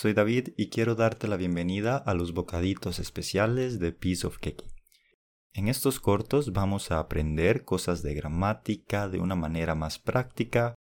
[0.00, 4.64] soy David y quiero darte la bienvenida a los bocaditos especiales de Piece of Cake.
[5.52, 10.74] En estos cortos vamos a aprender cosas de gramática de una manera más práctica,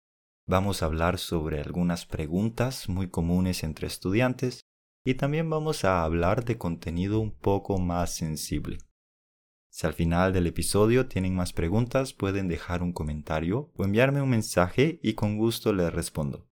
[0.47, 4.61] vamos a hablar sobre algunas preguntas muy comunes entre estudiantes
[5.03, 8.77] y también vamos a hablar de contenido un poco más sensible.
[9.71, 14.29] Si al final del episodio tienen más preguntas, pueden dejar un comentario o enviarme un
[14.29, 16.51] mensaje y con gusto les respondo.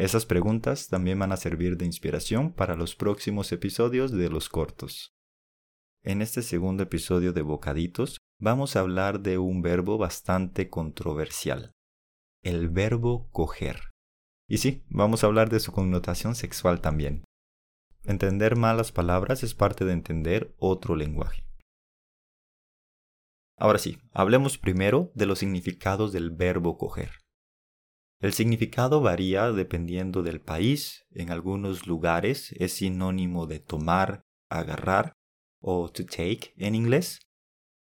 [0.00, 5.14] Esas preguntas también van a servir de inspiración para los próximos episodios de los cortos.
[6.02, 11.72] En este segundo episodio de Bocaditos vamos a hablar de un verbo bastante controversial,
[12.42, 13.90] el verbo coger.
[14.48, 17.24] Y sí, vamos a hablar de su connotación sexual también.
[18.04, 21.44] Entender malas palabras es parte de entender otro lenguaje.
[23.58, 27.10] Ahora sí, hablemos primero de los significados del verbo coger.
[28.20, 31.06] El significado varía dependiendo del país.
[31.10, 35.14] En algunos lugares es sinónimo de tomar, agarrar
[35.60, 37.20] o to take en inglés,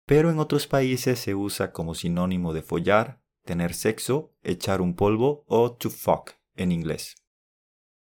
[0.05, 5.43] pero en otros países se usa como sinónimo de follar, tener sexo, echar un polvo
[5.47, 7.15] o to fuck en inglés.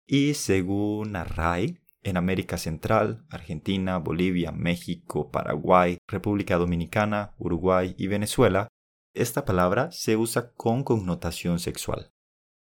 [0.07, 8.69] Y según Array, en América Central, Argentina, Bolivia, México, Paraguay, República Dominicana, Uruguay y Venezuela,
[9.15, 12.12] esta palabra se usa con connotación sexual.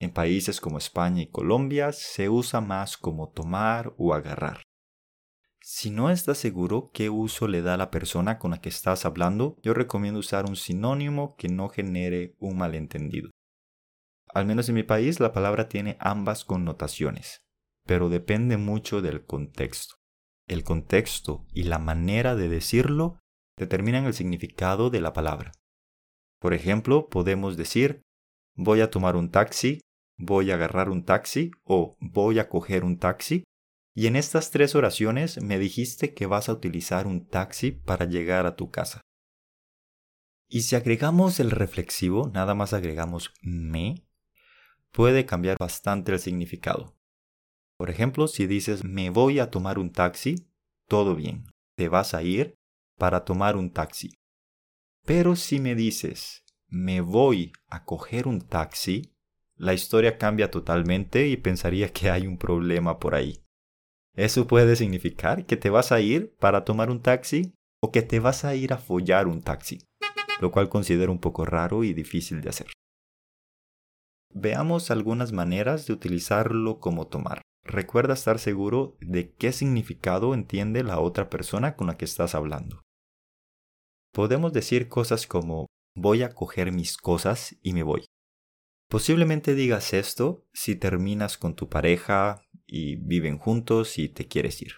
[0.06, 4.62] En países como España y Colombia se usa más como tomar o agarrar.
[5.60, 9.58] Si no estás seguro qué uso le da la persona con la que estás hablando,
[9.64, 13.30] yo recomiendo usar un sinónimo que no genere un malentendido.
[14.34, 17.46] Al menos en mi país la palabra tiene ambas connotaciones
[17.86, 19.96] pero depende mucho del contexto.
[20.48, 23.20] El contexto y la manera de decirlo
[23.58, 25.54] determinan el significado de la palabra.
[26.40, 28.02] Por ejemplo, podemos decir
[28.56, 29.82] voy a tomar un taxi,
[30.18, 33.44] voy a agarrar un taxi o voy a coger un taxi.
[33.94, 38.46] Y en estas tres oraciones me dijiste que vas a utilizar un taxi para llegar
[38.46, 39.02] a tu casa.
[40.50, 44.06] Y si agregamos el reflexivo, nada más agregamos me,
[44.92, 46.96] puede cambiar bastante el significado.
[47.78, 50.48] Por ejemplo, si dices me voy a tomar un taxi,
[50.88, 51.46] todo bien,
[51.76, 52.56] te vas a ir
[52.98, 54.14] para tomar un taxi.
[55.06, 59.15] Pero si me dices me voy a coger un taxi,
[59.58, 63.42] la historia cambia totalmente y pensaría que hay un problema por ahí.
[64.16, 68.20] Eso puede significar que te vas a ir para tomar un taxi o que te
[68.20, 69.80] vas a ir a follar un taxi,
[70.42, 72.68] lo cual considero un poco raro y difícil de hacer.
[74.34, 77.42] Veamos algunas maneras de utilizarlo como tomar.
[77.64, 82.82] Recuerda estar seguro de qué significado entiende la otra persona con la que estás hablando.
[84.14, 88.06] Podemos decir cosas como voy a coger mis cosas y me voy.
[88.88, 94.74] Posiblemente digas esto si terminas con tu pareja y viven juntos y te quieres ir.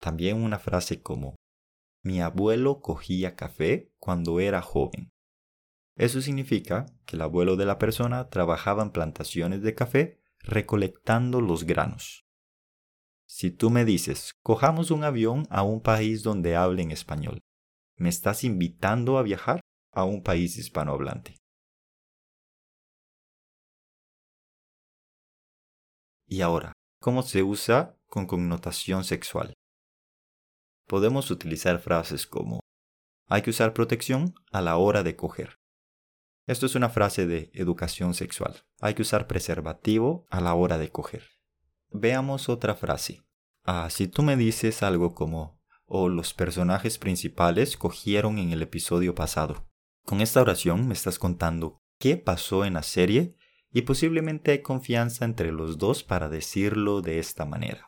[0.00, 1.36] También una frase como
[2.02, 5.10] mi abuelo cogía café cuando era joven.
[5.96, 11.64] Eso significa que el abuelo de la persona trabajaba en plantaciones de café recolectando los
[11.64, 12.24] granos.
[13.26, 17.40] Si tú me dices, cojamos un avión a un país donde hablen español,
[17.96, 19.60] ¿me estás invitando a viajar
[19.92, 21.36] a un país hispanohablante?
[26.30, 29.54] Y ahora, ¿cómo se usa con connotación sexual?
[30.86, 32.60] Podemos utilizar frases como
[33.28, 35.56] hay que usar protección a la hora de coger.
[36.46, 38.62] Esto es una frase de educación sexual.
[38.80, 41.24] Hay que usar preservativo a la hora de coger.
[41.90, 43.22] Veamos otra frase.
[43.64, 48.60] Ah, si tú me dices algo como, o oh, los personajes principales cogieron en el
[48.60, 49.66] episodio pasado.
[50.04, 53.37] Con esta oración me estás contando qué pasó en la serie
[53.78, 57.86] y posiblemente hay confianza entre los dos para decirlo de esta manera.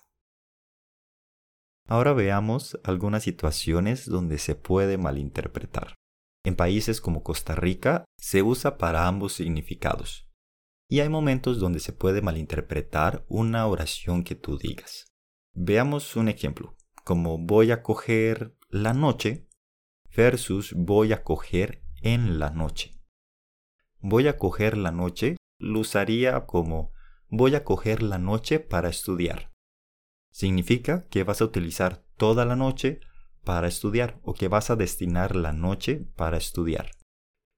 [1.88, 5.96] Ahora veamos algunas situaciones donde se puede malinterpretar.
[6.44, 10.28] En países como Costa Rica se usa para ambos significados.
[10.88, 15.06] Y hay momentos donde se puede malinterpretar una oración que tú digas.
[15.54, 19.48] Veamos un ejemplo, como voy a coger la noche
[20.16, 22.94] versus voy a coger en la noche.
[23.98, 26.92] Voy a coger la noche lo usaría como
[27.28, 29.52] voy a coger la noche para estudiar.
[30.30, 33.00] Significa que vas a utilizar toda la noche
[33.44, 36.90] para estudiar o que vas a destinar la noche para estudiar.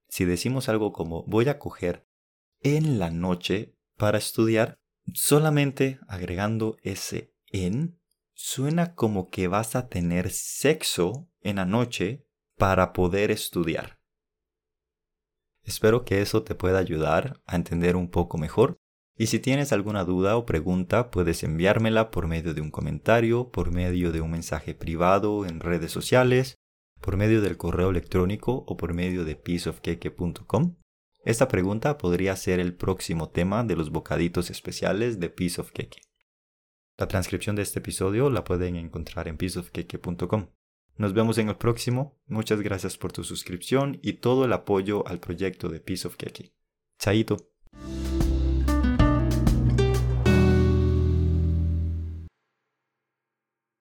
[0.07, 2.07] Si decimos algo como voy a coger
[2.61, 4.79] en la noche para estudiar,
[5.13, 7.99] solamente agregando ese en,
[8.33, 12.25] suena como que vas a tener sexo en la noche
[12.57, 13.99] para poder estudiar.
[15.63, 18.77] Espero que eso te pueda ayudar a entender un poco mejor
[19.15, 23.71] Y si tienes alguna duda o pregunta, puedes enviármela por medio de un comentario, por
[23.71, 26.57] medio de un mensaje privado en redes sociales,
[26.99, 30.77] por medio del correo electrónico o por medio de pieceofcake.com.
[31.25, 35.61] Esta pregunta podría ser el próximo tema de los bocaditos especiales de Piece.
[36.97, 40.47] La transcripción de este episodio la pueden encontrar en pieceofcake.com.
[40.95, 42.19] Nos vemos en el próximo.
[42.27, 46.53] Muchas gracias por tu suscripción y todo el apoyo al proyecto de Piece of Cake.
[46.99, 47.52] Chaito.